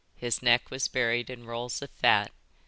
His 0.15 0.41
neck 0.41 0.71
was 0.71 0.87
buried 0.87 1.29
in 1.29 1.45
rolls 1.45 1.79
of 1.83 1.91
fat. 1.91 2.31